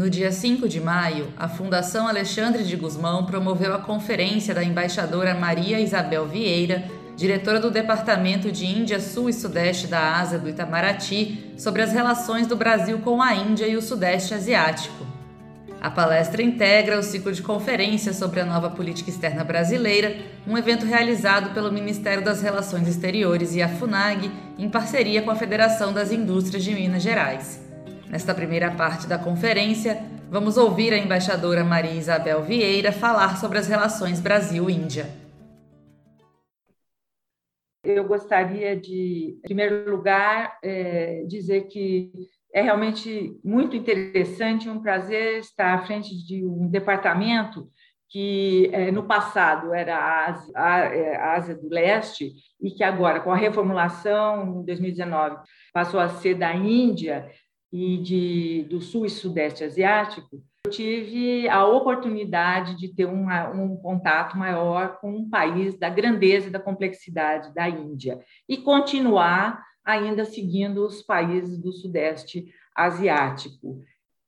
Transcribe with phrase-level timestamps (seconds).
[0.00, 5.34] No dia 5 de maio, a Fundação Alexandre de Gusmão promoveu a conferência da embaixadora
[5.34, 6.84] Maria Isabel Vieira,
[7.14, 12.46] diretora do Departamento de Índia Sul e Sudeste da ASA do Itamaraty, sobre as relações
[12.46, 15.06] do Brasil com a Índia e o Sudeste Asiático.
[15.82, 20.86] A palestra integra o ciclo de conferências sobre a nova política externa brasileira, um evento
[20.86, 26.10] realizado pelo Ministério das Relações Exteriores e a FUNAG, em parceria com a Federação das
[26.10, 27.69] Indústrias de Minas Gerais.
[28.10, 33.68] Nesta primeira parte da conferência, vamos ouvir a embaixadora Maria Isabel Vieira falar sobre as
[33.68, 35.06] relações Brasil-Índia.
[37.84, 42.10] Eu gostaria de, em primeiro lugar, é, dizer que
[42.52, 47.70] é realmente muito interessante, um prazer estar à frente de um departamento
[48.10, 53.20] que é, no passado era a Ásia, é, a Ásia, do Leste e que agora,
[53.20, 55.36] com a reformulação em 2019,
[55.72, 57.30] passou a ser da Índia
[57.72, 63.76] e de, do Sul e Sudeste Asiático, eu tive a oportunidade de ter uma, um
[63.76, 70.24] contato maior com um país da grandeza e da complexidade da Índia e continuar ainda
[70.24, 73.82] seguindo os países do Sudeste Asiático.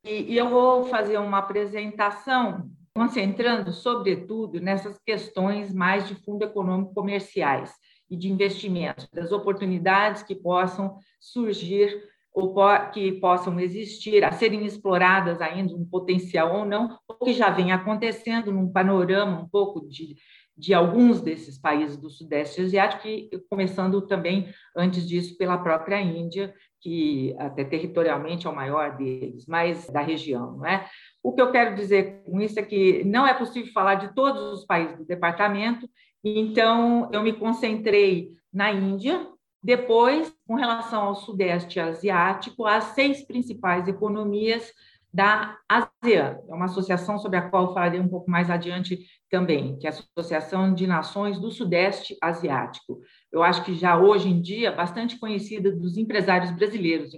[0.04, 6.94] E, e eu vou fazer uma apresentação concentrando, sobretudo, nessas questões mais de fundo econômico
[6.94, 7.72] comerciais
[8.10, 12.02] e de investimentos, das oportunidades que possam surgir
[12.34, 12.55] ou
[12.92, 17.72] que possam existir, a serem exploradas ainda, um potencial ou não, ou que já vem
[17.72, 20.16] acontecendo num panorama um pouco de,
[20.56, 26.55] de alguns desses países do Sudeste Asiático, e começando também, antes disso, pela própria Índia,
[26.80, 30.89] que até territorialmente é o maior deles, mas da região, não é?
[31.22, 34.42] O que eu quero dizer com isso é que não é possível falar de todos
[34.52, 35.89] os países do departamento,
[36.24, 39.28] então eu me concentrei na Índia,
[39.62, 44.72] depois, com relação ao Sudeste Asiático, as seis principais economias
[45.14, 48.98] da ASEAN, é uma associação sobre a qual falarei um pouco mais adiante
[49.30, 53.00] também, que é a Associação de Nações do Sudeste Asiático.
[53.30, 57.12] Eu acho que já hoje em dia bastante conhecida dos empresários brasileiros,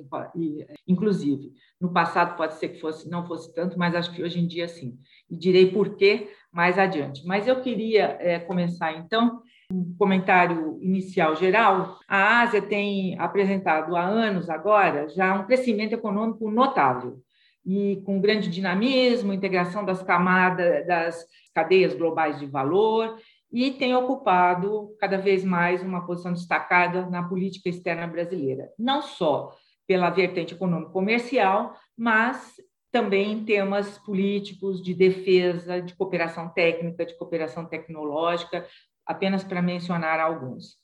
[0.86, 1.52] inclusive.
[1.80, 4.66] No passado pode ser que fosse, não fosse tanto, mas acho que hoje em dia
[4.66, 4.98] sim.
[5.30, 7.24] E direi por quê mais adiante.
[7.24, 14.02] Mas eu queria é, começar então um comentário inicial geral, a Ásia tem apresentado há
[14.02, 17.18] anos agora já um crescimento econômico notável
[17.64, 23.16] e com grande dinamismo, integração das camadas das cadeias globais de valor
[23.50, 29.54] e tem ocupado cada vez mais uma posição destacada na política externa brasileira, não só
[29.86, 32.54] pela vertente econômico-comercial, mas
[32.90, 38.66] também em temas políticos de defesa, de cooperação técnica, de cooperação tecnológica,
[39.06, 40.76] apenas para mencionar alguns.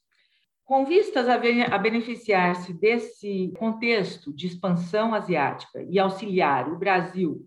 [0.64, 7.44] Com vistas a beneficiar-se desse contexto de expansão asiática e auxiliar o Brasil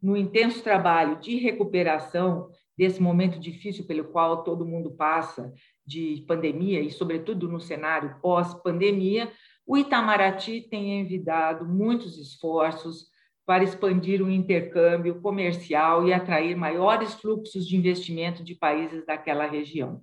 [0.00, 2.48] no intenso trabalho de recuperação
[2.78, 5.52] desse momento difícil pelo qual todo mundo passa
[5.84, 9.30] de pandemia e, sobretudo, no cenário pós-pandemia,
[9.66, 13.10] o Itamaraty tem envidado muitos esforços
[13.44, 20.02] para expandir o intercâmbio comercial e atrair maiores fluxos de investimento de países daquela região.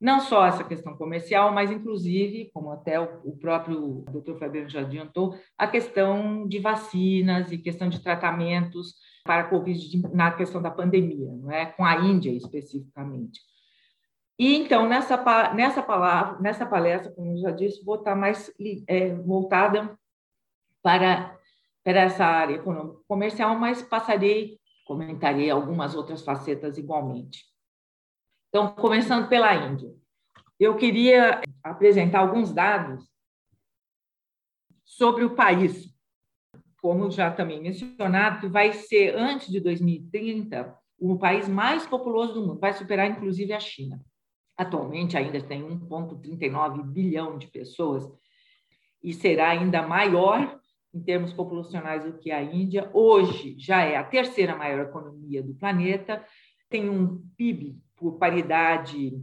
[0.00, 5.38] Não só essa questão comercial, mas inclusive, como até o próprio doutor Fabiano já adiantou,
[5.58, 11.30] a questão de vacinas e questão de tratamentos para a Covid na questão da pandemia,
[11.32, 11.66] não é?
[11.66, 13.40] com a Índia especificamente.
[14.38, 15.22] E então, nessa,
[15.52, 18.50] nessa, palavra, nessa palestra, como eu já disse, vou estar mais
[18.88, 19.94] é, voltada
[20.82, 21.38] para,
[21.84, 27.49] para essa área econômica comercial, mas passarei, comentarei algumas outras facetas igualmente.
[28.50, 29.94] Então, começando pela Índia.
[30.58, 33.08] Eu queria apresentar alguns dados
[34.84, 35.88] sobre o país,
[36.82, 42.44] como já também mencionado, que vai ser, antes de 2030, o país mais populoso do
[42.44, 44.04] mundo, vai superar inclusive a China.
[44.56, 48.04] Atualmente ainda tem 1,39 bilhão de pessoas
[49.00, 50.60] e será ainda maior
[50.92, 52.90] em termos populacionais do que a Índia.
[52.92, 56.26] Hoje já é a terceira maior economia do planeta,
[56.68, 59.22] tem um PIB por paridade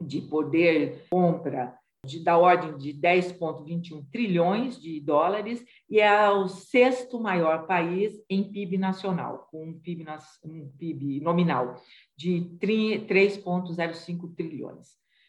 [0.00, 7.20] de poder compra de, da ordem de 10,21 trilhões de dólares e é o sexto
[7.20, 10.04] maior país em PIB nacional, com um PIB,
[10.44, 11.80] um PIB nominal
[12.16, 14.88] de 3,05 trilhões.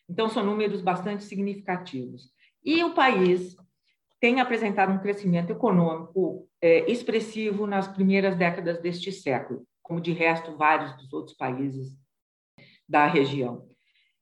[0.09, 2.31] Então, são números bastante significativos.
[2.63, 3.55] E o país
[4.19, 10.55] tem apresentado um crescimento econômico é, expressivo nas primeiras décadas deste século, como de resto
[10.55, 11.95] vários dos outros países
[12.87, 13.67] da região.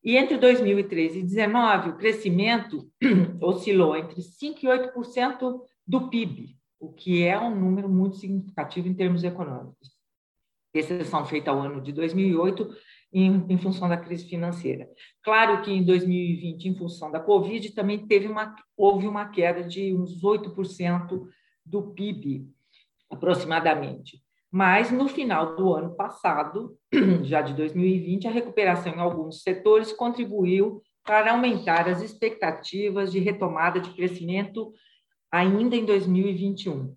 [0.03, 2.88] E entre 2013 e 2019, o crescimento
[3.41, 8.94] oscilou entre 5% e 8% do PIB, o que é um número muito significativo em
[8.94, 9.95] termos econômicos.
[10.73, 12.69] Exceção feita ao ano de 2008,
[13.13, 14.89] em, em, função da crise financeira.
[15.23, 19.95] Claro que em 2020, em função da Covid, também teve uma, houve uma queda de
[19.95, 21.25] uns 8%
[21.65, 22.47] do PIB,
[23.09, 24.25] aproximadamente.
[24.56, 26.78] Mas no final do ano passado,
[27.24, 33.81] já de 2020, a recuperação em alguns setores contribuiu para aumentar as expectativas de retomada
[33.81, 34.72] de crescimento
[35.30, 36.96] ainda em 2021,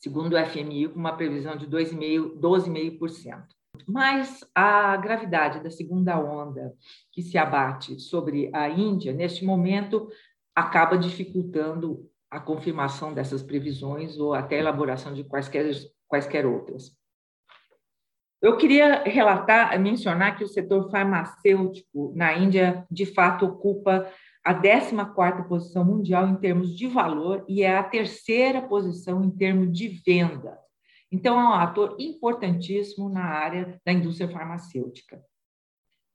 [0.00, 3.44] segundo o FMI, com uma previsão de 12,5%.
[3.86, 6.74] Mas a gravidade da segunda onda
[7.12, 10.08] que se abate sobre a Índia, neste momento,
[10.52, 15.64] acaba dificultando a confirmação dessas previsões ou até a elaboração de quaisquer,
[16.08, 16.96] quaisquer outras.
[18.40, 24.10] Eu queria relatar, mencionar que o setor farmacêutico na Índia, de fato, ocupa
[24.44, 29.72] a 14ª posição mundial em termos de valor e é a terceira posição em termos
[29.76, 30.56] de venda.
[31.10, 35.20] Então, é um ator importantíssimo na área da indústria farmacêutica.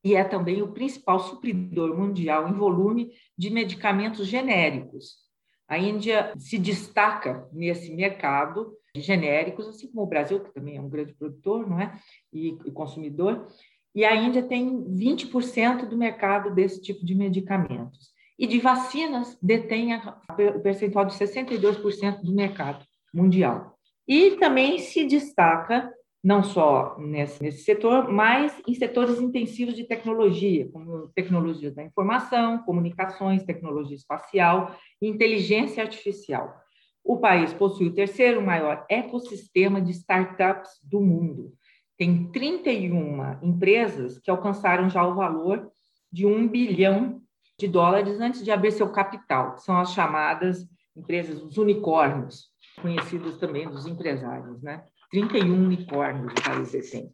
[0.04, 5.23] E é também o principal supridor mundial em volume de medicamentos genéricos.
[5.68, 10.82] A Índia se destaca nesse mercado de genéricos, assim como o Brasil, que também é
[10.82, 11.98] um grande produtor não é?
[12.32, 13.48] e, consumidor,
[13.96, 18.12] e a Índia tem 20% do mercado desse tipo de medicamentos.
[18.38, 22.84] E de vacinas detém o percentual de 62% do mercado
[23.14, 23.78] mundial.
[24.08, 30.70] E também se destaca não só nesse, nesse setor, mas em setores intensivos de tecnologia,
[30.72, 36.56] como tecnologia da informação, comunicações, tecnologia espacial e inteligência artificial.
[37.04, 41.54] O país possui o terceiro maior ecossistema de startups do mundo.
[41.98, 45.70] Tem 31 empresas que alcançaram já o valor
[46.10, 47.22] de um bilhão
[47.60, 50.66] de dólares antes de abrir seu capital, são as chamadas
[50.96, 52.50] empresas, os unicórnios,
[52.82, 54.84] conhecidas também dos empresários, né?
[55.14, 57.14] 31 unicórnios o país tem.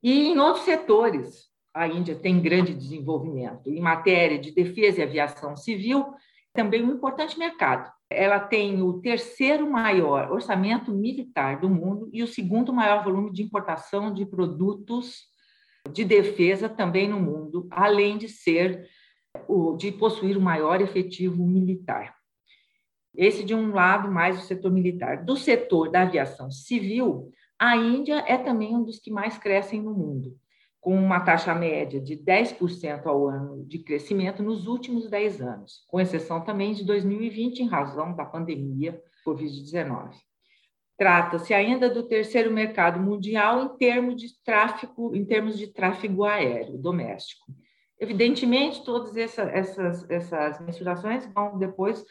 [0.00, 3.68] E em outros setores, a Índia tem grande desenvolvimento.
[3.68, 6.14] Em matéria de defesa e aviação civil,
[6.52, 7.92] também um importante mercado.
[8.08, 13.42] Ela tem o terceiro maior orçamento militar do mundo e o segundo maior volume de
[13.42, 15.24] importação de produtos
[15.90, 18.88] de defesa também no mundo, além de ser
[19.76, 22.13] de possuir o maior efetivo militar.
[23.16, 25.24] Esse de um lado mais o setor militar.
[25.24, 29.94] Do setor da aviação civil, a Índia é também um dos que mais crescem no
[29.94, 30.36] mundo,
[30.80, 36.00] com uma taxa média de 10% ao ano de crescimento nos últimos 10 anos, com
[36.00, 40.10] exceção também de 2020 em razão da pandemia Covid-19.
[40.96, 46.78] Trata-se ainda do terceiro mercado mundial em termos de tráfego, em termos de tráfego aéreo
[46.78, 47.46] doméstico.
[47.98, 52.04] Evidentemente, todas essas, essas, essas mensurações vão depois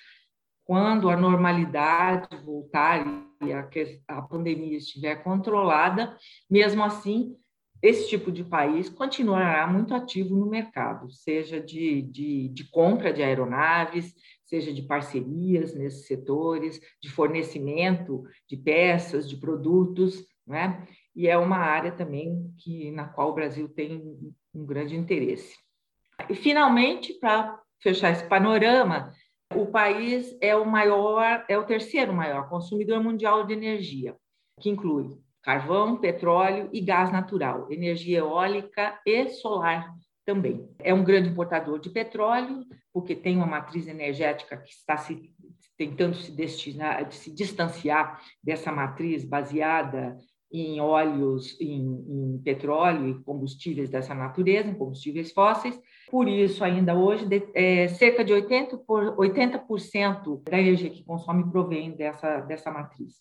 [0.65, 3.05] quando a normalidade voltar
[3.41, 3.67] e a,
[4.07, 6.17] a pandemia estiver controlada,
[6.49, 7.35] mesmo assim,
[7.81, 13.21] esse tipo de país continuará muito ativo no mercado, seja de, de, de, compra de
[13.21, 14.15] aeronaves,
[14.45, 20.87] seja de parcerias nesses setores, de fornecimento de peças, de produtos, né?
[21.13, 25.57] e é uma área também que, na qual o Brasil tem um grande interesse.
[26.29, 29.11] E, finalmente, para fechar esse panorama,
[29.55, 34.15] o país é o maior, é o terceiro maior consumidor mundial de energia,
[34.59, 39.93] que inclui carvão, petróleo e gás natural, energia eólica e solar
[40.25, 40.69] também.
[40.79, 45.33] É um grande importador de petróleo, porque tem uma matriz energética que está se
[45.77, 50.17] tentando se destinar, se distanciar dessa matriz baseada
[50.51, 55.79] em óleos, em, em, petróleo e combustíveis dessa natureza, combustíveis fósseis.
[56.13, 59.65] Por isso, ainda hoje, de, é, cerca de 80%, por, 80
[60.47, 63.15] da energia que consome provém dessa, dessa matriz.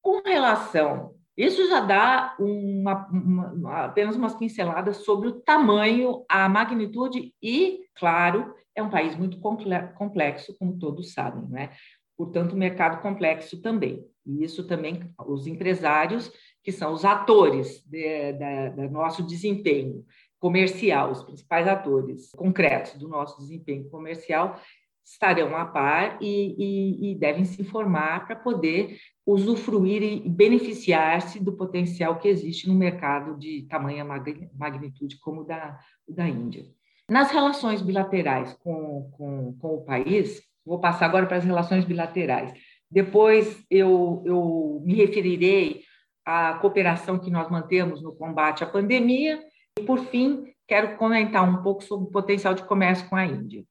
[0.00, 7.34] Com relação, isso já dá uma, uma, apenas umas pinceladas sobre o tamanho, a magnitude
[7.42, 11.68] e, claro, é um país muito complexo, como todos sabem, né?
[12.16, 14.02] portanto, mercado complexo também.
[14.24, 16.32] E isso também, os empresários,
[16.62, 20.04] que são os atores do nosso desempenho
[20.42, 24.60] comercial, os principais atores concretos do nosso desempenho comercial,
[25.04, 31.52] estarão a par e, e, e devem se informar para poder usufruir e beneficiar-se do
[31.52, 36.64] potencial que existe no mercado de tamanha magnitude como o da, da Índia.
[37.08, 42.52] Nas relações bilaterais com, com, com o país, Vou passar agora para as relações bilaterais.
[42.90, 45.82] Depois eu, eu me referirei
[46.24, 49.42] à cooperação que nós mantemos no combate à pandemia.
[49.78, 53.64] E, por fim, quero comentar um pouco sobre o potencial de comércio com a Índia.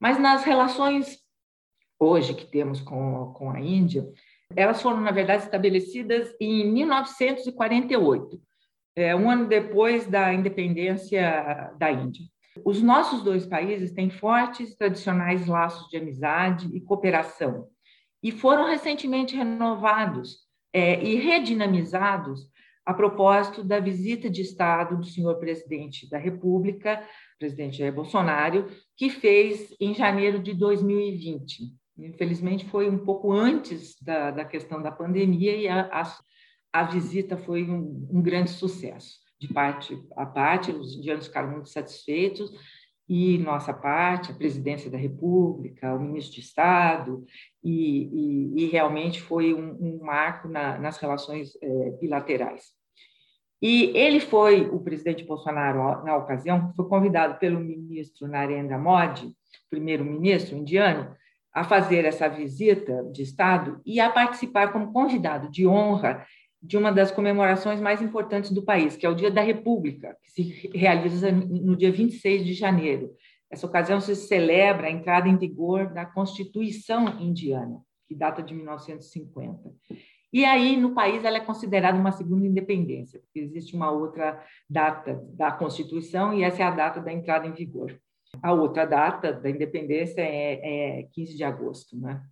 [0.00, 1.18] Mas nas relações
[1.98, 4.08] hoje que temos com, com a Índia,
[4.54, 8.40] elas foram, na verdade, estabelecidas em 1948,
[8.96, 12.24] é, um ano depois da independência da Índia.
[12.64, 17.68] Os nossos dois países têm fortes tradicionais laços de amizade e cooperação,
[18.22, 20.38] e foram recentemente renovados
[20.72, 22.48] é, e redinamizados
[22.88, 27.06] a propósito da visita de Estado do senhor presidente da República,
[27.38, 28.66] presidente Jair Bolsonaro,
[28.96, 31.64] que fez em janeiro de 2020.
[31.98, 36.18] Infelizmente, foi um pouco antes da, da questão da pandemia e a, a,
[36.72, 41.68] a visita foi um, um grande sucesso de parte a parte, os indianos ficaram muito
[41.68, 42.50] satisfeitos,
[43.06, 47.22] e nossa parte, a presidência da República, o ministro de Estado,
[47.62, 52.77] e, e, e realmente foi um, um marco na, nas relações é, bilaterais.
[53.60, 59.32] E ele foi, o presidente Bolsonaro, na ocasião, foi convidado pelo ministro Narendra Modi,
[59.68, 61.14] primeiro-ministro indiano,
[61.52, 66.24] a fazer essa visita de Estado e a participar como convidado de honra
[66.62, 70.30] de uma das comemorações mais importantes do país, que é o Dia da República, que
[70.30, 73.12] se realiza no dia 26 de janeiro.
[73.50, 79.72] Essa ocasião se celebra a entrada em vigor da Constituição indiana, que data de 1950.
[80.32, 85.24] E aí, no país, ela é considerada uma segunda independência, porque existe uma outra data
[85.32, 87.98] da Constituição e essa é a data da entrada em vigor.
[88.42, 92.22] A outra data da independência é, é 15 de agosto, né?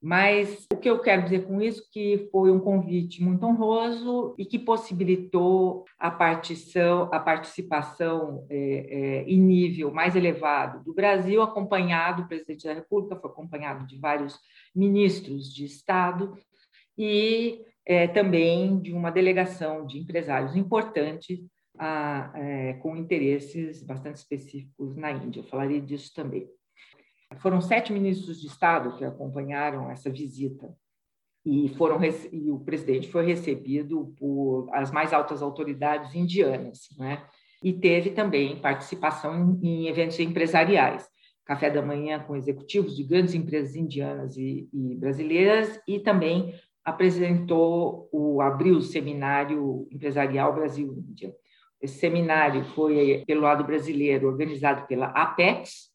[0.00, 4.44] Mas o que eu quero dizer com isso que foi um convite muito honroso e
[4.44, 12.22] que possibilitou a partição, a participação é, é, em nível mais elevado do Brasil, acompanhado
[12.22, 14.38] o presidente da República, foi acompanhado de vários
[14.74, 16.38] ministros de Estado
[16.96, 21.40] e é, também de uma delegação de empresários importantes
[21.78, 25.40] a, é, com interesses bastante específicos na Índia.
[25.40, 26.48] Eu falaria disso também.
[27.38, 30.74] Foram sete ministros de Estado que acompanharam essa visita
[31.44, 32.00] e foram
[32.32, 37.24] e o presidente foi recebido por as mais altas autoridades indianas, né?
[37.62, 41.08] E teve também participação em, em eventos empresariais,
[41.44, 46.52] café da manhã com executivos de grandes empresas indianas e, e brasileiras e também
[46.86, 51.34] apresentou o abriu o seminário empresarial Brasil-Índia.
[51.82, 55.90] Esse seminário foi pelo lado brasileiro organizado pela Apex,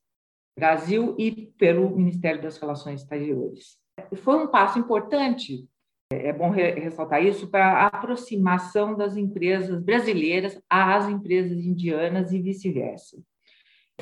[0.60, 3.79] Brasil e pelo Ministério das Relações Exteriores.
[4.17, 5.65] Foi um passo importante,
[6.12, 13.17] é bom ressaltar isso, para a aproximação das empresas brasileiras às empresas indianas e vice-versa.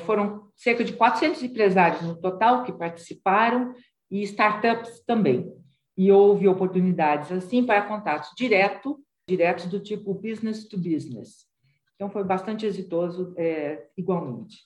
[0.00, 3.74] Foram cerca de 400 empresários no total que participaram
[4.10, 5.59] e startups também.
[5.96, 11.46] E houve oportunidades assim para contatos direto, diretos do tipo business to business.
[11.94, 14.56] Então foi bastante exitoso é, igualmente.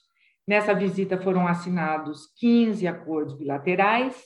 [0.47, 4.23] Nessa visita foram assinados 15 acordos bilaterais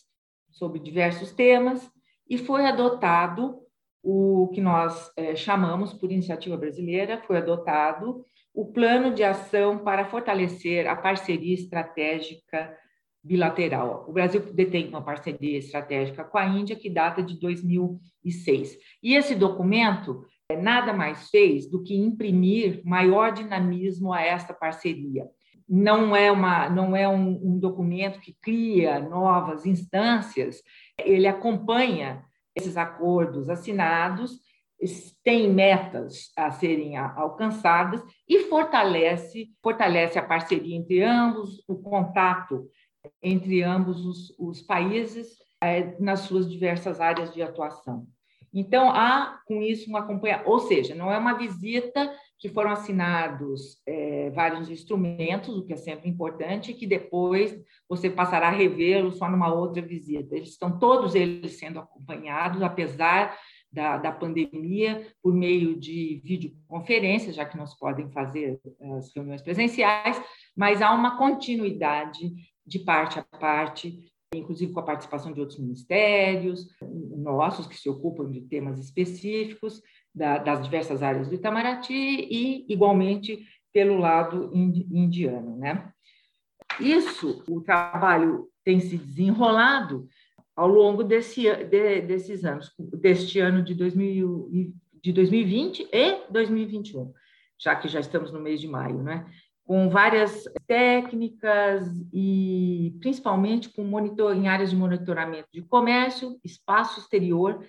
[0.51, 1.89] sobre diversos temas
[2.29, 3.59] e foi adotado
[4.03, 10.05] o que nós é, chamamos, por iniciativa brasileira, foi adotado o Plano de Ação para
[10.05, 12.75] fortalecer a parceria estratégica
[13.29, 14.05] bilateral.
[14.07, 18.75] O Brasil detém uma parceria estratégica com a Índia que data de 2006.
[19.03, 25.27] E esse documento é, nada mais fez do que imprimir maior dinamismo a esta parceria
[25.71, 30.63] não é, uma, não é um, um documento que cria novas instâncias,
[30.97, 32.23] ele acompanha
[32.55, 34.39] esses acordos assinados,
[35.23, 42.67] tem metas a serem alcançadas e fortalece, fortalece a parceria entre ambos, o contato
[43.21, 48.07] entre ambos os, os países é, nas suas diversas áreas de atuação.
[48.53, 53.77] Então, há com isso um acompanhamento, ou seja, não é uma visita que foram assinados
[53.85, 57.55] é, vários instrumentos, o que é sempre importante, que depois
[57.87, 60.35] você passará a revê-los só numa outra visita.
[60.35, 63.37] Eles estão todos eles sendo acompanhados, apesar
[63.71, 68.59] da, da pandemia, por meio de videoconferências, já que não se podem fazer
[68.97, 70.19] as reuniões presenciais,
[70.55, 72.33] mas há uma continuidade
[72.69, 76.67] de parte a parte inclusive com a participação de outros ministérios,
[77.17, 79.81] nossos que se ocupam de temas específicos,
[80.13, 85.57] da, das diversas áreas do Itamaraty e, igualmente, pelo lado indiano.
[85.57, 85.91] Né?
[86.79, 90.07] Isso, o trabalho tem se desenrolado
[90.55, 97.13] ao longo desse, de, desses anos, deste ano de, 2000, de 2020 e 2021,
[97.57, 99.25] já que já estamos no mês de maio, né?
[99.69, 107.63] Com várias técnicas e principalmente com monitor, em áreas de monitoramento de comércio, espaço exterior,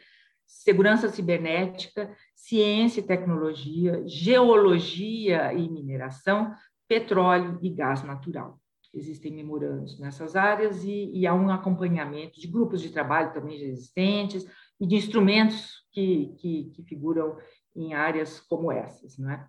[0.47, 6.55] segurança cibernética, ciência e tecnologia, geologia e mineração,
[6.89, 8.59] petróleo e gás natural.
[8.95, 14.47] existem memorandos nessas áreas e, e há um acompanhamento de grupos de trabalho também existentes
[14.81, 17.37] e de instrumentos que, que, que figuram
[17.77, 19.47] em áreas como essas, não é?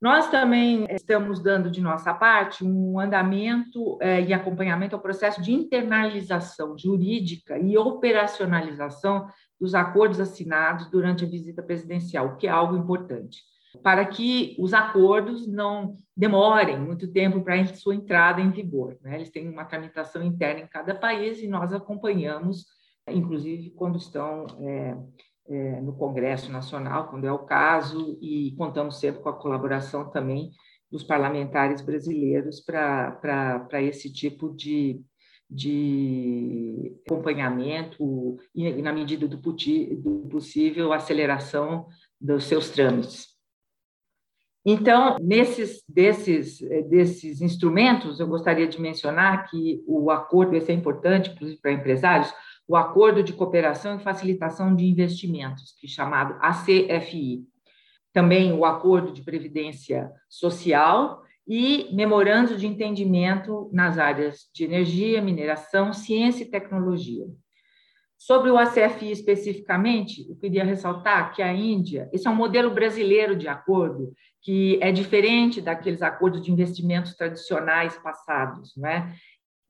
[0.00, 5.52] Nós também estamos dando de nossa parte um andamento eh, e acompanhamento ao processo de
[5.52, 9.28] internalização jurídica e operacionalização
[9.60, 13.42] dos acordos assinados durante a visita presidencial, o que é algo importante,
[13.82, 18.96] para que os acordos não demorem muito tempo para sua entrada em vigor.
[19.02, 19.16] Né?
[19.16, 22.64] Eles têm uma tramitação interna em cada país e nós acompanhamos,
[23.06, 24.96] inclusive quando estão é,
[25.50, 30.52] é, no Congresso Nacional, quando é o caso, e contamos sempre com a colaboração também
[30.90, 35.00] dos parlamentares brasileiros para esse tipo de,
[35.48, 41.86] de acompanhamento e, na medida do, do possível, aceleração
[42.20, 43.28] dos seus trâmites.
[44.64, 51.30] Então, nesses desses, desses instrumentos, eu gostaria de mencionar que o acordo, esse é importante,
[51.30, 52.32] inclusive para empresários,
[52.70, 57.42] o Acordo de Cooperação e Facilitação de Investimentos, que é chamado ACFI.
[58.12, 65.92] Também o Acordo de Previdência Social e memorando de entendimento nas áreas de energia, mineração,
[65.92, 67.26] ciência e tecnologia.
[68.16, 73.34] Sobre o ACFI especificamente, eu queria ressaltar que a Índia, esse é um modelo brasileiro
[73.34, 74.12] de acordo
[74.42, 79.12] que é diferente daqueles acordos de investimentos tradicionais passados, não é?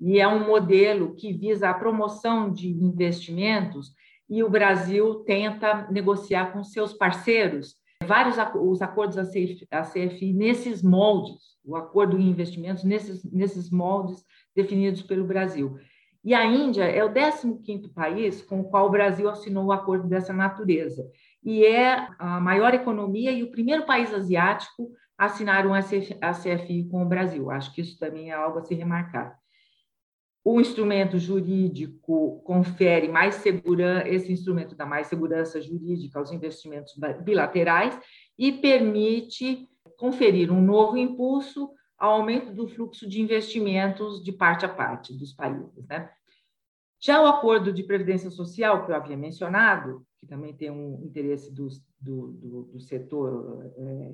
[0.00, 3.92] E é um modelo que visa a promoção de investimentos
[4.28, 7.75] e o Brasil tenta negociar com seus parceiros
[8.07, 14.25] vários os acordos da CFI nesses moldes, o acordo em investimentos nesses, nesses moldes
[14.57, 15.76] definidos pelo Brasil.
[16.25, 20.09] E a Índia é o 15º país com o qual o Brasil assinou um acordo
[20.09, 21.04] dessa natureza.
[21.42, 27.02] E é a maior economia e o primeiro país asiático a assinar um ACFI com
[27.02, 27.50] o Brasil.
[27.50, 29.39] Acho que isso também é algo a se remarcar
[30.44, 37.99] o instrumento jurídico confere mais segurança, esse instrumento dá mais segurança jurídica aos investimentos bilaterais
[38.38, 44.69] e permite conferir um novo impulso ao aumento do fluxo de investimentos de parte a
[44.69, 45.86] parte dos países.
[45.86, 46.10] Né?
[46.99, 51.52] Já o acordo de previdência social, que eu havia mencionado, que também tem um interesse
[51.52, 51.69] do,
[52.00, 54.12] do, do, do setor é,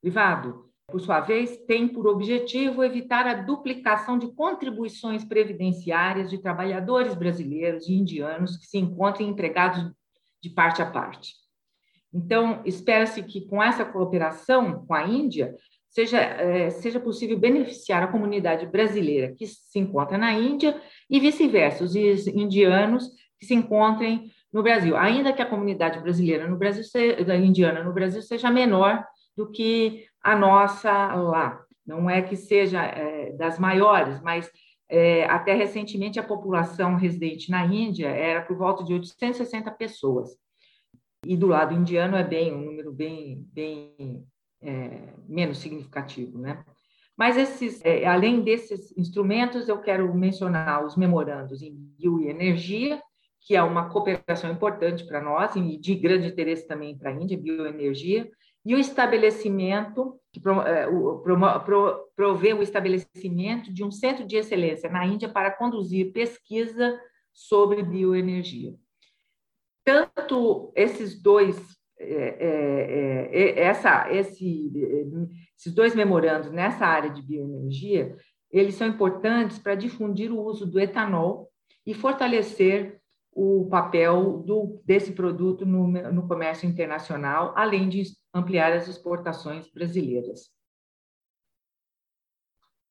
[0.00, 7.14] privado, por sua vez, tem por objetivo evitar a duplicação de contribuições previdenciárias de trabalhadores
[7.14, 9.90] brasileiros e indianos que se encontrem empregados
[10.42, 11.34] de parte a parte.
[12.12, 15.54] Então, espera-se que com essa cooperação com a Índia
[15.88, 21.84] seja, é, seja possível beneficiar a comunidade brasileira que se encontra na Índia e vice-versa,
[21.84, 27.36] os indianos que se encontrem no Brasil, ainda que a comunidade brasileira no Brasil, seja,
[27.36, 29.04] indiana no Brasil seja menor
[29.36, 31.64] do que a nossa lá.
[31.86, 34.50] Não é que seja é, das maiores, mas
[34.88, 40.36] é, até recentemente a população residente na Índia era por volta de 860 pessoas.
[41.24, 44.24] E do lado indiano é bem um número bem, bem
[44.62, 46.64] é, menos significativo, né?
[47.16, 53.00] Mas esses, é, além desses instrumentos, eu quero mencionar os memorandos em bioenergia,
[53.42, 57.38] que é uma cooperação importante para nós e de grande interesse também para a Índia,
[57.38, 58.30] bioenergia,
[58.64, 60.86] e o estabelecimento, que é,
[62.14, 67.00] provê o estabelecimento de um centro de excelência na Índia para conduzir pesquisa
[67.32, 68.74] sobre bioenergia.
[69.84, 71.58] Tanto esses dois,
[71.98, 74.70] é, é, é, essa, esse,
[75.56, 78.14] esses dois memorandos nessa área de bioenergia,
[78.50, 81.50] eles são importantes para difundir o uso do etanol
[81.86, 82.99] e fortalecer
[83.32, 88.02] o papel do, desse produto no, no comércio internacional, além de
[88.34, 90.50] ampliar as exportações brasileiras.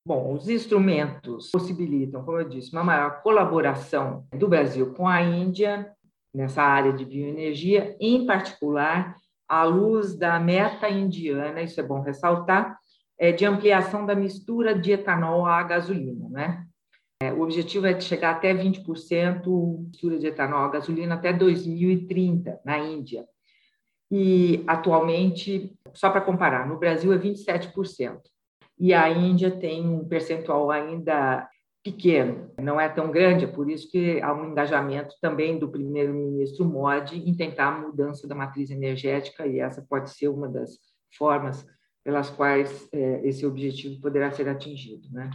[0.04, 5.94] Bom, os instrumentos possibilitam, como eu disse, uma maior colaboração do Brasil com a Índia
[6.34, 9.14] nessa área de bioenergia, em particular
[9.46, 12.78] à luz da meta indiana, isso é bom ressaltar,
[13.18, 16.66] é de ampliação da mistura de etanol à gasolina, né?
[17.22, 22.60] É, o objetivo é de chegar até 20% mistura de etanol à gasolina até 2030
[22.64, 23.26] na Índia.
[24.10, 28.20] E atualmente, só para comparar, no Brasil é 27%.
[28.78, 31.46] E a Índia tem um percentual ainda
[31.82, 36.64] pequeno, não é tão grande, é por isso que há um engajamento também do primeiro-ministro
[36.64, 40.78] Modi em tentar a mudança da matriz energética, e essa pode ser uma das
[41.16, 41.66] formas
[42.04, 45.08] pelas quais é, esse objetivo poderá ser atingido.
[45.10, 45.30] Né?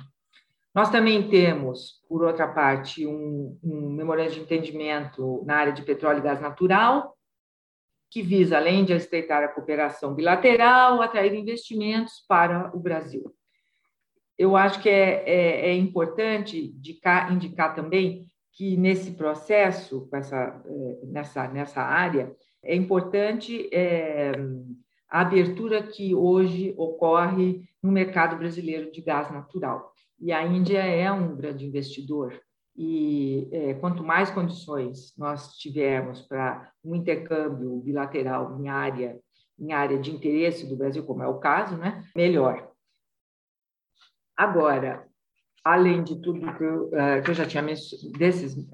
[0.75, 6.19] Nós também temos, por outra parte, um, um memorando de entendimento na área de petróleo
[6.19, 7.15] e gás natural,
[8.11, 13.33] que visa, além de estreitar a cooperação bilateral, atrair investimentos para o Brasil.
[14.37, 21.05] eu acho que é, é, é importante indicar, indicar também que nesse processo, essa, é,
[21.05, 24.33] nessa, nessa área, é importante é,
[25.09, 29.94] a abertura que hoje ocorre no mercado brasileiro de gás natural.
[30.19, 32.39] E a Índia é um grande investidor.
[32.77, 39.19] E é, quanto mais condições nós tivermos para um intercâmbio bilateral em área,
[39.57, 42.69] em área de interesse do Brasil, como é o caso, né, melhor.
[44.35, 45.07] Agora,
[45.63, 48.67] além de tudo que eu, uh, que eu já tinha desses uh,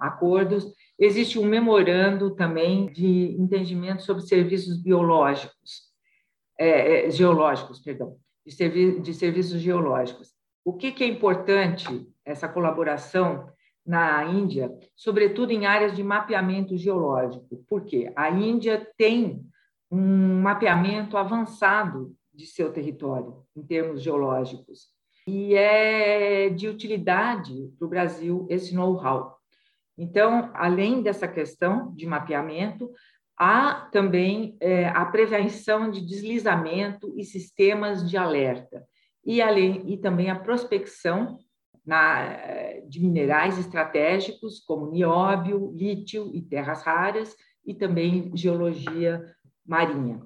[0.00, 0.66] acordos,
[0.98, 5.86] existe um memorando também de entendimento sobre serviços biológicos,
[6.58, 10.35] é, geológicos, perdão, de, servi de serviços geológicos.
[10.66, 13.48] O que, que é importante essa colaboração
[13.86, 17.64] na Índia, sobretudo em áreas de mapeamento geológico?
[17.68, 19.46] Porque a Índia tem
[19.88, 24.88] um mapeamento avançado de seu território em termos geológicos
[25.24, 29.36] e é de utilidade para o Brasil esse know-how.
[29.96, 32.90] Então, além dessa questão de mapeamento,
[33.38, 38.84] há também é, a prevenção de deslizamento e sistemas de alerta,
[39.26, 41.38] e, além, e também a prospecção
[41.84, 47.34] na, de minerais estratégicos como nióbio, lítio e terras raras,
[47.66, 49.24] e também geologia
[49.66, 50.24] marinha.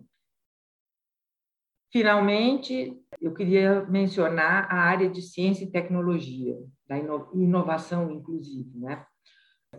[1.90, 6.96] Finalmente, eu queria mencionar a área de ciência e tecnologia, da
[7.34, 8.78] inovação, inclusive.
[8.78, 9.04] Né?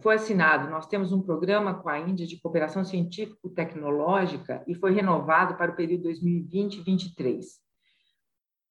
[0.02, 5.56] Foi assinado, nós temos um programa com a Índia de cooperação científico-tecnológica e foi renovado
[5.56, 7.44] para o período 2020-2023.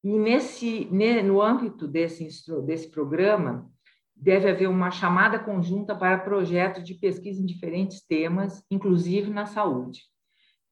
[0.03, 0.89] E nesse,
[1.25, 2.27] no âmbito desse,
[2.65, 3.71] desse programa,
[4.17, 10.03] deve haver uma chamada conjunta para projetos de pesquisa em diferentes temas, inclusive na saúde.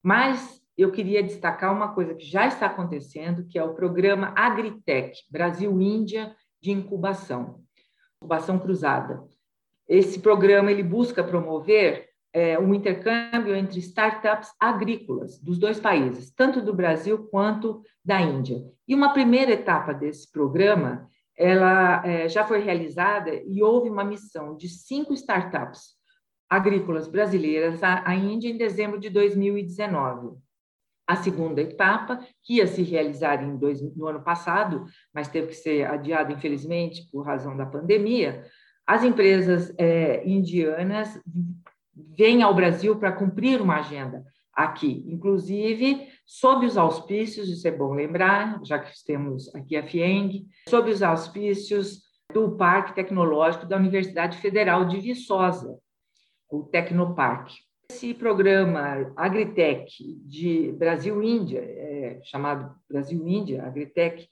[0.03, 5.23] Mas eu queria destacar uma coisa que já está acontecendo, que é o programa Agritech
[5.29, 7.61] Brasil-Índia de incubação,
[8.17, 9.23] incubação cruzada.
[9.87, 16.61] Esse programa ele busca promover é, um intercâmbio entre startups agrícolas dos dois países, tanto
[16.61, 18.63] do Brasil quanto da Índia.
[18.87, 24.57] E uma primeira etapa desse programa ela é, já foi realizada e houve uma missão
[24.57, 25.95] de cinco startups
[26.49, 30.37] agrícolas brasileiras à, à Índia em dezembro de 2019
[31.09, 35.55] a segunda etapa, que ia se realizar em dois, no ano passado, mas teve que
[35.55, 38.45] ser adiada, infelizmente, por razão da pandemia,
[38.85, 41.19] as empresas é, indianas
[42.17, 47.93] vêm ao Brasil para cumprir uma agenda aqui, inclusive sob os auspícios, isso é bom
[47.93, 54.37] lembrar, já que temos aqui a FIENG, sob os auspícios do Parque Tecnológico da Universidade
[54.37, 55.79] Federal de Viçosa,
[56.49, 57.55] o Tecnoparque.
[57.91, 64.29] Esse programa Agritech de Brasil-Índia, é, chamado Brasil-Índia, Agritech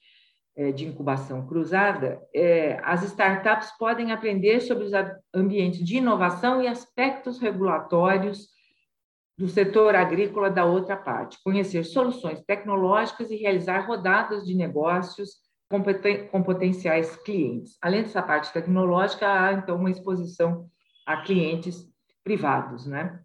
[0.72, 4.92] de incubação cruzada, é, as startups podem aprender sobre os
[5.34, 8.48] ambientes de inovação e aspectos regulatórios
[9.38, 15.36] do setor agrícola da outra parte, conhecer soluções tecnológicas e realizar rodadas de negócios
[16.32, 17.78] com potenciais clientes.
[17.82, 20.68] Além dessa parte tecnológica, há então uma exposição
[21.06, 21.88] a clientes
[22.24, 23.22] privados, né?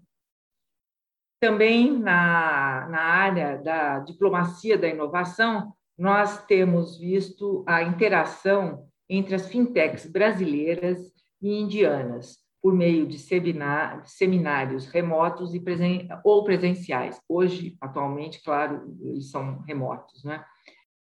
[1.41, 9.49] Também na, na área da diplomacia da inovação, nós temos visto a interação entre as
[9.49, 17.21] fintechs brasileiras e indianas, por meio de seminários remotos e presen ou presenciais.
[17.29, 20.45] Hoje, atualmente, claro, eles são remotos, né?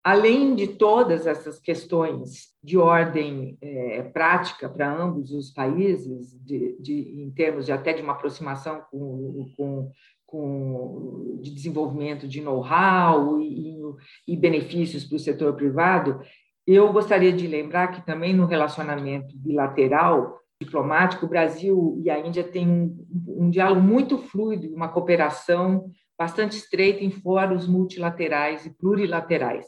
[0.02, 7.22] Além de todas essas questões de ordem é, prática para ambos os países, de, de,
[7.22, 9.90] em termos de até de uma aproximação com, com
[10.30, 13.82] com, de desenvolvimento de know-how e,
[14.28, 16.20] e, benefícios para o setor privado,
[16.64, 22.44] eu gostaria de lembrar que também no relacionamento bilateral diplomático, o Brasil e a Índia
[22.44, 29.66] têm um, um diálogo muito fluido, uma cooperação bastante estreita em fóruns multilaterais e plurilaterais.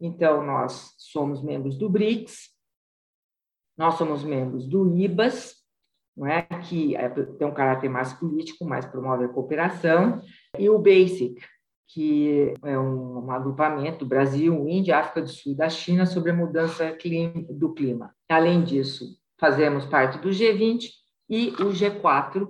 [0.00, 2.50] Então, nós somos membros do BRICS,
[3.76, 5.55] nós somos membros do IBAS,
[6.16, 6.42] não é?
[6.42, 10.20] que é, tem um caráter mais político, mais promove a cooperação,
[10.58, 11.40] e o BASIC,
[11.88, 16.34] que é um, um agrupamento Brasil, Índia, África do Sul e da China sobre a
[16.34, 16.96] mudança
[17.50, 18.14] do clima.
[18.28, 20.88] Além disso, fazemos parte do G20
[21.28, 22.48] e o G4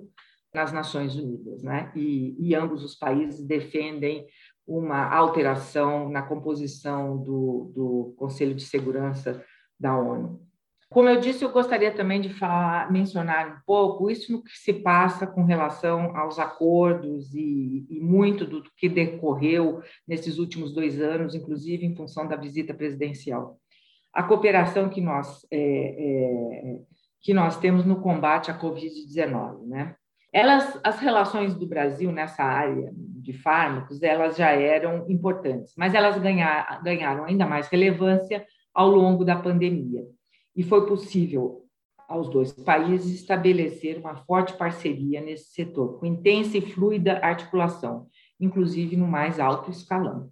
[0.55, 1.93] nas Nações Unidas, né?
[1.95, 4.27] e, e ambos os países defendem
[4.67, 9.45] uma alteração na composição do, do Conselho de Segurança
[9.79, 10.46] da ONU.
[10.97, 14.73] Como eu disse, eu gostaria também de falar, mencionar um pouco isso no que se
[14.73, 21.35] passa com relação aos acordos e, e muito do que decorreu nesses últimos dois anos,
[21.35, 23.59] inclusive em função da visita presidencial
[24.11, 26.79] a cooperação que nós, é, é,
[27.21, 29.67] que nós temos no combate à Covid-19.
[29.67, 29.95] Né?
[30.33, 36.17] Elas, as relações do Brasil nessa área de fármacos, elas já eram importantes, mas elas
[36.19, 40.03] ganhar, ganharam ainda mais relevância ao longo da pandemia.
[40.57, 41.67] E foi possível
[42.09, 48.07] aos dois países estabelecer uma forte parceria nesse setor, com intensa e fluida articulação,
[48.41, 50.31] inclusive no mais alto escalão.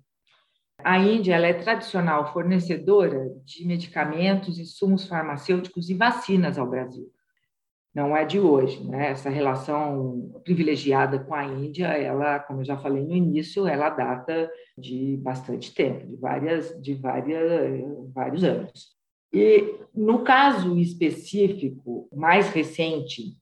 [0.78, 7.10] A Índia é tradicional fornecedora de medicamentos, insumos farmacêuticos e vacinas ao Brasil.
[7.94, 9.10] Não é de hoje, né?
[9.10, 14.50] Essa relação privilegiada com a Índia, ela, como eu já falei no início, ela data
[14.76, 18.93] de bastante tempo, de várias, de várias, vários anos.
[19.34, 23.36] E no caso específico, mais recente,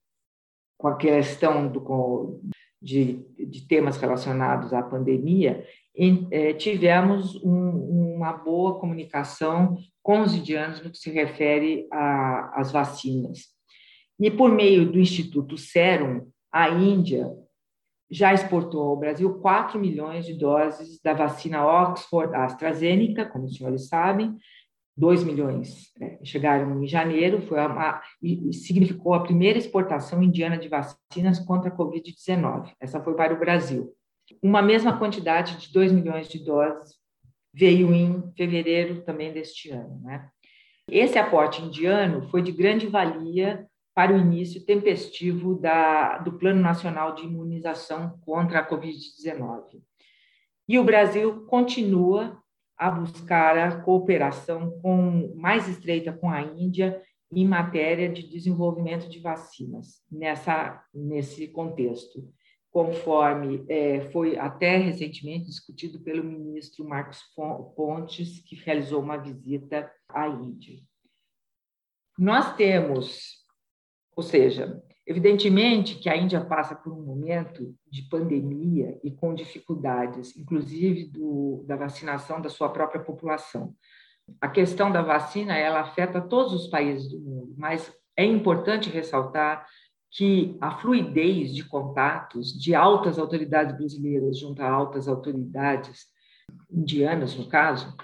[0.79, 2.41] com a questão do,
[2.81, 10.35] de, de temas relacionados à pandemia, em, é, tivemos um, uma boa comunicação com os
[10.35, 13.49] indianos no que se refere às vacinas.
[14.19, 17.31] E por meio do Instituto Serum, a Índia
[18.11, 23.89] já exportou ao Brasil 4 milhões de doses da vacina Oxford AstraZeneca, como os senhores
[23.89, 24.37] sabem,
[24.97, 30.69] 2 milhões né, chegaram em janeiro, foi uma, e significou a primeira exportação indiana de
[30.69, 32.73] vacinas contra a Covid-19.
[32.81, 33.93] Essa foi para o Brasil.
[34.43, 36.97] Uma mesma quantidade de 2 milhões de doses
[37.55, 40.01] veio em fevereiro também deste ano.
[40.03, 40.29] Né?
[40.89, 47.15] Esse aporte indiano foi de grande valia para o início tempestivo da, do Plano Nacional
[47.15, 49.83] de Imunização contra a Covid-19.
[50.69, 52.42] E o Brasil continua
[52.83, 59.21] a buscar a cooperação com, mais estreita com a Índia em matéria de desenvolvimento de
[59.21, 62.29] vacinas, nessa, nesse contexto,
[62.73, 67.21] conforme é, foi até recentemente discutido pelo ministro Marcos
[67.77, 70.81] Pontes, que realizou uma visita à Índia.
[72.19, 73.45] Nós temos,
[74.17, 80.37] ou seja, Evidentemente que a Índia passa por um momento de pandemia e com dificuldades,
[80.37, 83.75] inclusive do, da vacinação da sua própria população.
[84.41, 89.67] A questão da vacina ela afeta todos os países do mundo, mas é importante ressaltar
[90.13, 96.07] que a fluidez de contatos de altas autoridades brasileiras junto a altas autoridades
[96.71, 97.97] indianas, no caso,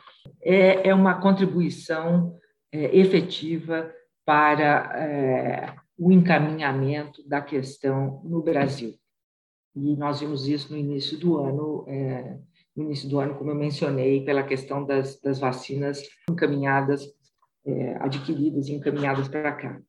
[0.42, 2.36] é, é uma contribuição
[2.72, 3.92] é, efetiva
[4.24, 8.94] para é, o encaminhamento da questão no Brasil.
[9.74, 12.38] E nós vimos isso no início do ano, é,
[12.76, 17.04] no início do ano, como eu mencionei, pela questão das, das vacinas encaminhadas,
[17.66, 19.80] é, adquiridas e encaminhadas para cá.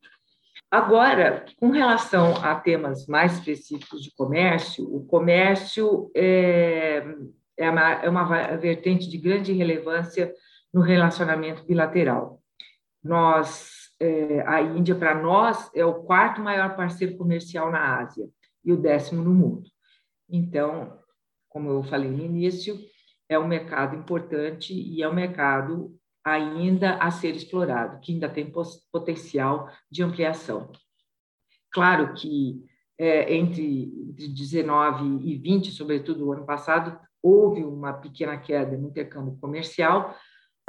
[0.71, 7.03] Agora, com relação a temas mais específicos de comércio, o comércio é,
[7.57, 10.33] é, uma, é uma vertente de grande relevância
[10.71, 12.39] no relacionamento bilateral.
[13.03, 18.29] Nós é, a Índia, para nós, é o quarto maior parceiro comercial na Ásia
[18.63, 19.69] e o décimo no mundo.
[20.29, 20.97] Então,
[21.49, 22.79] como eu falei no início,
[23.27, 28.51] é um mercado importante e é um mercado ainda a ser explorado, que ainda tem
[28.91, 30.71] potencial de ampliação.
[31.71, 32.63] Claro que
[32.97, 39.37] é, entre 19 e 20, sobretudo o ano passado, houve uma pequena queda no intercâmbio
[39.39, 40.15] comercial,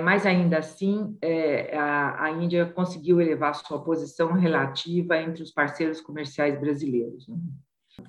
[0.01, 6.59] mas ainda assim é, a, Índia conseguiu elevar sua posição relativa entre os parceiros comerciais
[6.59, 7.27] brasileiros.
[7.29, 7.37] Né?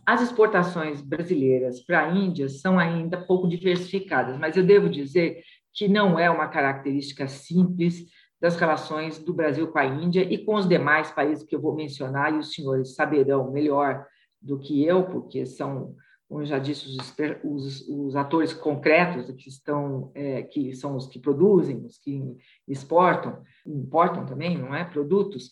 [0.06, 5.42] As exportações brasileiras para a Índia são ainda pouco diversificadas, mas eu devo dizer
[5.74, 8.06] que não é uma característica simples
[8.40, 11.76] das relações do Brasil com a Índia e com os demais países que eu vou
[11.76, 14.06] mencionar, e os senhores saberão melhor
[14.42, 15.96] do que eu, porque são
[16.32, 17.14] como eu já disse, os,
[17.44, 23.44] os, os atores concretos que estão, é, que são os que produzem, os que exportam,
[23.68, 25.52] importam também, não é, produtos,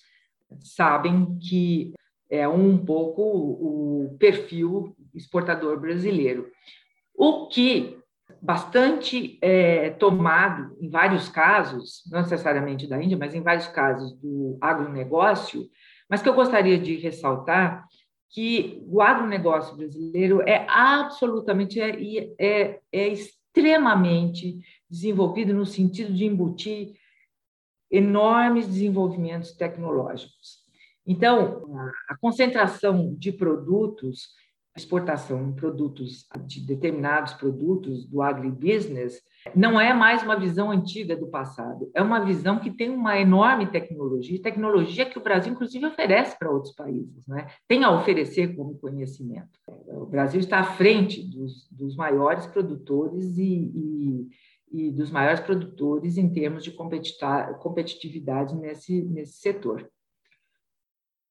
[0.62, 1.92] sabem que
[2.30, 6.50] é um pouco o perfil exportador brasileiro.
[7.14, 8.00] O que
[8.42, 14.58] bastante é, tomado em vários casos, não necessariamente da Índia, mas em vários casos do
[14.62, 15.70] agronegócio,
[16.10, 17.86] mas que eu gostaria de ressaltar
[18.30, 26.94] que o agronegócio brasileiro é absolutamente, é, é, é extremamente desenvolvido no sentido de embutir
[27.92, 30.60] enormes desenvolvimentos tecnológicos.
[31.06, 31.64] Então,
[32.08, 34.30] a concentração de produtos,
[34.76, 39.22] exportação de produtos, de determinados produtos do agribusiness,
[39.56, 43.68] não é mais uma visão antiga do passado, é uma visão que tem uma enorme
[43.68, 47.48] tecnologia, tecnologia que o Brasil, inclusive, oferece para outros países, né?
[47.68, 49.60] tem a oferecer como conhecimento.
[49.68, 54.28] O Brasil está à frente dos, dos maiores produtores e, e,
[54.72, 59.90] e dos maiores produtores em termos de competitividade nesse, nesse setor.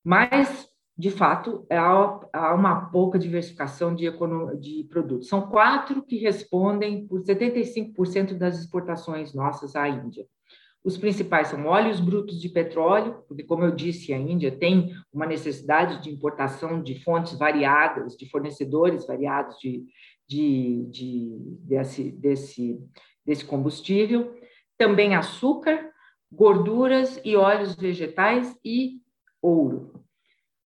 [0.04, 4.10] Mas, de fato, há, uma pouca diversificação de,
[4.58, 5.28] de produtos.
[5.28, 10.26] São quatro que respondem por 75% das exportações nossas à Índia.
[10.82, 15.24] Os principais são óleos brutos de petróleo, porque, como eu disse, a Índia tem uma
[15.24, 19.84] necessidade de importação de fontes variadas, de fornecedores variados de,
[20.26, 22.80] de, de desse, desse,
[23.24, 24.34] desse combustível.
[24.76, 25.92] Também açúcar,
[26.32, 29.00] gorduras e óleos vegetais e
[29.40, 29.97] ouro.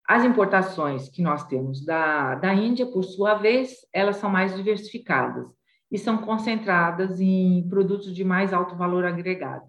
[0.08, 5.48] As importações que nós temos da, da Índia, por sua vez, elas são mais diversificadas
[5.90, 9.66] e são concentradas em produtos de mais alto valor agregado.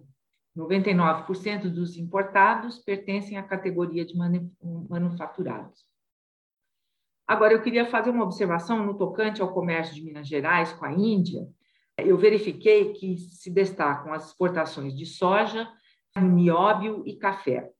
[0.56, 4.14] 99% dos importados pertencem à categoria de
[4.88, 5.84] manufaturados.
[7.26, 10.92] Agora, eu queria fazer uma observação no tocante ao comércio de Minas Gerais com a
[10.92, 11.46] Índia.
[11.98, 15.68] Eu verifiquei que se destacam as exportações de soja,
[16.16, 17.70] nióbio e café.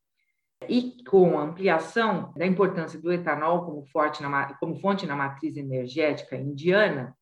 [0.67, 3.85] E com a ampliação da importância do etanol como,
[4.21, 7.15] na, como fonte na matriz energética indiana,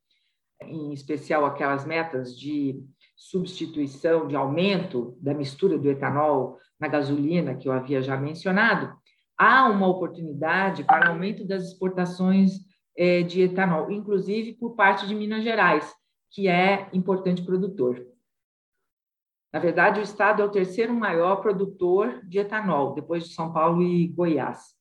[0.62, 2.80] em especial aquelas metas de
[3.16, 8.94] substituição, de aumento da mistura do etanol na gasolina, que eu havia já mencionado,
[9.38, 12.52] há uma oportunidade para aumento das exportações
[12.96, 15.92] é, de etanol, inclusive por parte de Minas Gerais,
[16.30, 18.02] que é importante produtor.
[19.56, 23.82] Na verdade, o estado é o terceiro maior produtor de etanol, depois de São Paulo
[23.82, 24.74] e Goiás.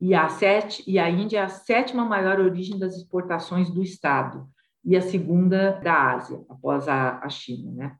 [0.00, 4.46] E a, sete, e a Índia é a sétima maior origem das exportações do estado
[4.84, 7.72] e a segunda da Ásia, após a, a China.
[7.72, 7.96] Né?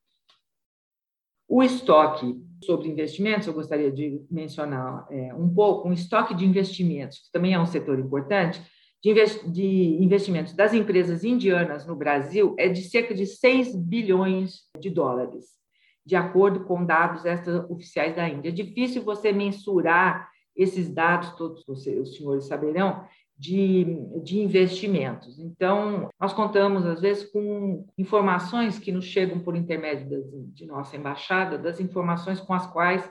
[1.48, 7.18] O estoque sobre investimentos, eu gostaria de mencionar é, um pouco, um estoque de investimentos,
[7.18, 8.62] que também é um setor importante,
[9.02, 14.60] de, invest, de investimentos das empresas indianas no Brasil é de cerca de 6 bilhões
[14.78, 15.63] de dólares,
[16.04, 17.22] de acordo com dados
[17.68, 18.50] oficiais da Índia.
[18.50, 23.04] É difícil você mensurar esses dados, todos os senhores saberão,
[23.36, 23.84] de,
[24.22, 25.38] de investimentos.
[25.38, 30.96] Então, nós contamos, às vezes, com informações que nos chegam por intermédio das, de nossa
[30.96, 33.10] embaixada, das informações com as quais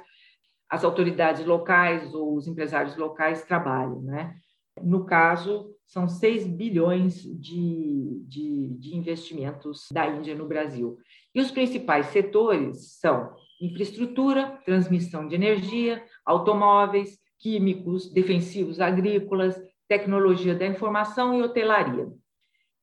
[0.70, 4.02] as autoridades locais ou os empresários locais trabalham.
[4.02, 4.34] Né?
[4.82, 10.98] No caso, são 6 bilhões de, de, de investimentos da Índia no Brasil.
[11.34, 20.66] E os principais setores são infraestrutura, transmissão de energia, automóveis, químicos, defensivos agrícolas, tecnologia da
[20.66, 22.08] informação e hotelaria.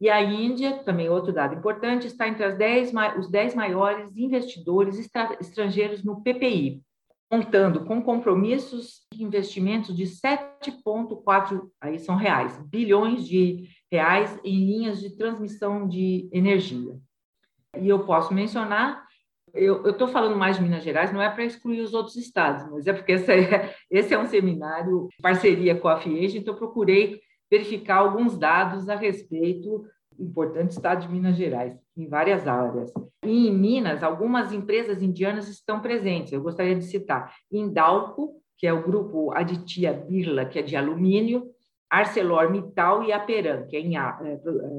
[0.01, 4.99] E a Índia, também outro dado importante, está entre as 10, os 10 maiores investidores
[5.41, 6.83] estrangeiros no PPI,
[7.31, 15.01] contando com compromissos de investimentos de 7,4 aí são reais, bilhões de reais em linhas
[15.01, 16.99] de transmissão de energia.
[17.79, 19.09] E eu posso mencionar
[19.55, 22.87] eu estou falando mais de Minas Gerais, não é para excluir os outros estados, mas
[22.87, 28.39] é porque é, esse é um seminário parceria com a FIEG, então procurei verificar alguns
[28.39, 29.85] dados a respeito
[30.17, 32.93] do importante estado de Minas Gerais, em várias áreas.
[33.25, 38.73] E em Minas, algumas empresas indianas estão presentes, eu gostaria de citar Indalco, que é
[38.73, 41.51] o grupo Aditia Birla, que é de alumínio,
[41.91, 44.37] ArcelorMittal e Aperam, que é em é, é,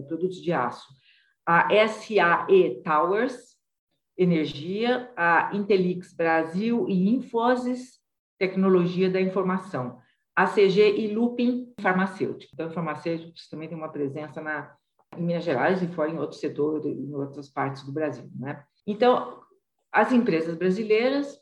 [0.08, 0.88] produtos de aço.
[1.46, 3.58] A SAE Towers,
[4.18, 8.00] Energia, a Intelix Brasil e Infosys
[8.38, 10.00] Tecnologia da Informação,
[10.36, 12.52] ACG e Lupin Farmacêutico.
[12.54, 14.76] Então, farmacêuticos também têm uma presença na,
[15.18, 18.30] em Minas Gerais e fora em outros setores, em outras partes do Brasil.
[18.36, 18.64] Né?
[18.88, 19.42] Então,
[19.92, 21.38] as empresas brasileiras,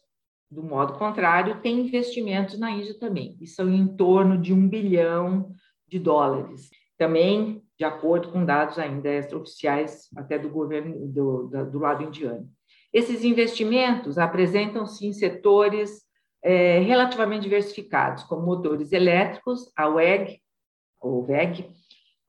[0.50, 5.54] do modo contrário, têm investimentos na Índia também, e são em torno de um bilhão
[5.88, 6.70] de dólares.
[6.98, 12.46] Também, de acordo com dados ainda extraoficiais, até do governo do, do lado indiano.
[12.92, 16.02] Esses investimentos apresentam-se em setores
[16.44, 20.42] é, relativamente diversificados, como motores elétricos, a WEG,
[21.00, 21.70] ou VEG,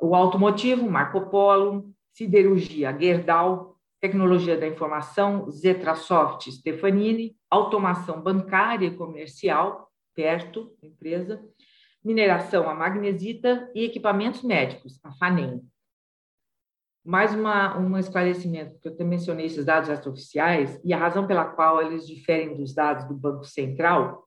[0.01, 9.89] o automotivo, Marco Polo, siderurgia, Gerdau, tecnologia da informação, Zetrasoft, Stefanini, automação bancária e comercial,
[10.15, 11.41] Perto, empresa,
[12.05, 15.63] mineração, a Magnesita e equipamentos médicos, a FANEM
[17.05, 21.45] mais uma, um esclarecimento, porque eu também mencionei esses dados extraoficiais, e a razão pela
[21.45, 24.27] qual eles diferem dos dados do Banco Central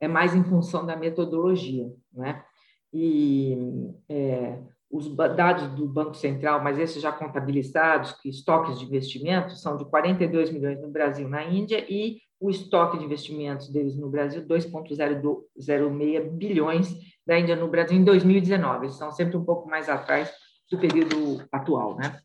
[0.00, 2.44] é mais em função da metodologia, né?
[2.92, 3.56] E
[4.08, 4.58] é,
[4.90, 9.84] os dados do Banco Central, mas esses já contabilizados, que estoques de investimentos são de
[9.84, 16.30] 42 milhões no Brasil, na Índia, e o estoque de investimentos deles no Brasil, 2,06
[16.32, 16.92] bilhões
[17.24, 18.86] da Índia no Brasil em 2019.
[18.86, 20.28] Eles estão sempre um pouco mais atrás
[20.68, 22.20] do período atual, né?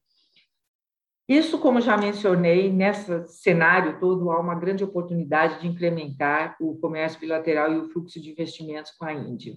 [1.30, 7.20] Isso, como já mencionei, nesse cenário todo há uma grande oportunidade de incrementar o comércio
[7.20, 9.54] bilateral e o fluxo de investimentos com a Índia.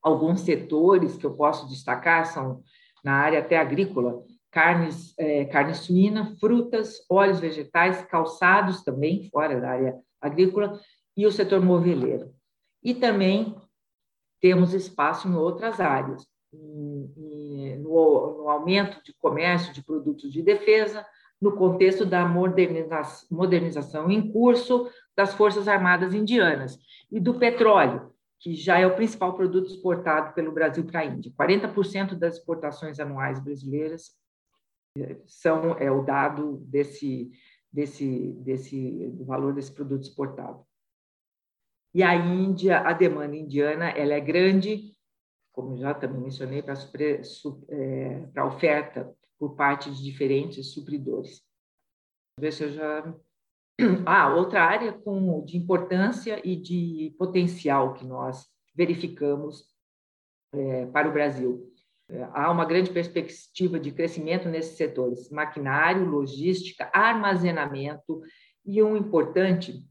[0.00, 2.62] Alguns setores que eu posso destacar são
[3.02, 9.70] na área até agrícola, carnes, é, carne suína, frutas, óleos vegetais, calçados também, fora da
[9.70, 10.80] área agrícola,
[11.16, 12.34] e o setor moveleiro.
[12.82, 13.54] E também
[14.40, 21.06] temos espaço em outras áreas, no, no aumento de comércio de produtos de defesa,
[21.40, 22.26] no contexto da
[23.30, 26.78] modernização, em curso das Forças Armadas Indianas
[27.10, 31.32] e do petróleo, que já é o principal produto exportado pelo Brasil para a Índia.
[31.38, 34.19] 40% das exportações anuais brasileiras
[35.26, 37.30] são é o dado desse
[37.72, 40.64] desse desse do valor desse produto exportado.
[41.94, 44.96] E a Índia, a demanda indiana, ela é grande,
[45.52, 46.74] como já também mencionei, para
[47.68, 51.42] é, para oferta por parte de diferentes supridores.
[52.38, 53.14] Ver se eu já
[54.06, 59.64] ah, outra área com, de importância e de potencial que nós verificamos
[60.52, 61.72] é, para o Brasil.
[62.32, 68.20] Há uma grande perspectiva de crescimento nesses setores: maquinário, logística, armazenamento
[68.64, 69.86] e um importante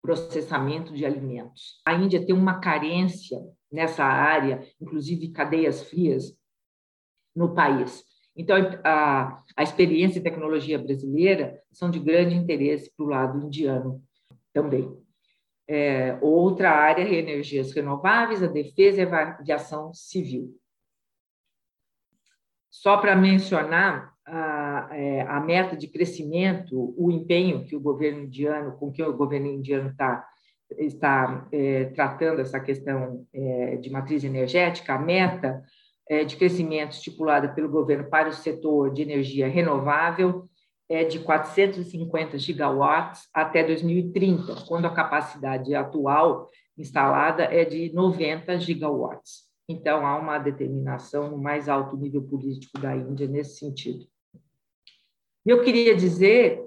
[0.00, 1.80] processamento de alimentos.
[1.84, 3.38] A Índia tem uma carência
[3.72, 6.36] nessa área, inclusive cadeias frias,
[7.34, 8.04] no país.
[8.36, 14.02] Então, a, a experiência e tecnologia brasileira são de grande interesse para o lado indiano
[14.52, 14.94] também.
[15.66, 20.54] É, outra área é energias renováveis, a defesa e a aviação civil.
[22.74, 28.72] Só para mencionar, a, é, a meta de crescimento, o empenho que o governo indiano,
[28.72, 30.26] com que o governo indiano tá,
[30.76, 35.62] está é, tratando essa questão é, de matriz energética, a meta
[36.08, 40.48] é, de crescimento estipulada pelo governo para o setor de energia renovável
[40.88, 49.53] é de 450 gigawatts até 2030, quando a capacidade atual instalada é de 90 gigawatts.
[49.68, 54.06] Então, há uma determinação no mais alto nível político da Índia nesse sentido.
[55.44, 56.62] Eu queria dizer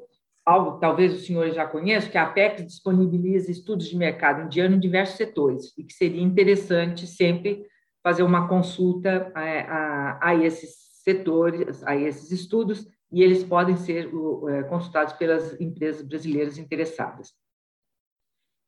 [0.45, 4.79] algo, talvez os senhores já conheçam, que a Apex disponibiliza estudos de mercado indiano em
[4.79, 7.65] diversos setores e que seria interessante sempre
[8.01, 14.09] fazer uma consulta a, a, a esses setores, a esses estudos, e eles podem ser
[14.49, 17.33] é, consultados pelas empresas brasileiras interessadas.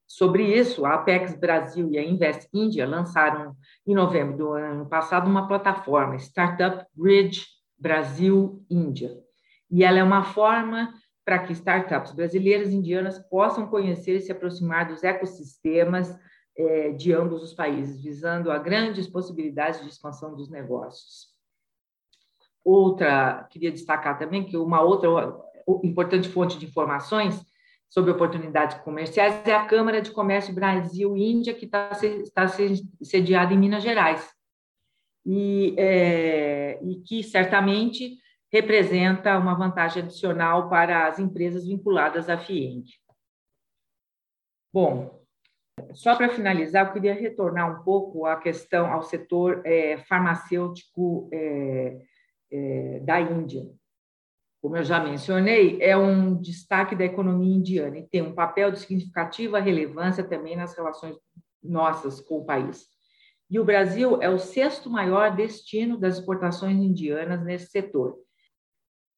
[0.09, 3.55] Sobre isso, a Apex Brasil e a Invest India lançaram,
[3.85, 7.45] em novembro do ano passado, uma plataforma, Startup Bridge
[7.77, 9.11] Brasil-Índia,
[9.69, 10.91] e ela é uma forma
[11.23, 16.17] para que startups brasileiras e indianas possam conhecer e se aproximar dos ecossistemas
[16.57, 21.27] é, de ambos os países, visando a grandes possibilidades de expansão dos negócios.
[22.65, 25.07] Outra, queria destacar também que uma outra
[25.83, 27.45] importante fonte de informações
[27.89, 32.47] sobre oportunidades comerciais é a Câmara de Comércio Brasil-Índia, que está, está
[33.01, 34.29] sediada em Minas Gerais,
[35.25, 38.17] e, é, e que certamente
[38.51, 42.85] representa uma vantagem adicional para as empresas vinculadas à FIENG.
[44.73, 45.19] Bom,
[45.93, 52.01] só para finalizar, eu queria retornar um pouco à questão ao setor é, farmacêutico é,
[52.51, 53.63] é, da Índia.
[54.61, 58.79] Como eu já mencionei, é um destaque da economia indiana e tem um papel de
[58.79, 61.15] significativa relevância também nas relações
[61.63, 62.85] nossas com o país.
[63.49, 68.17] E o Brasil é o sexto maior destino das exportações indianas nesse setor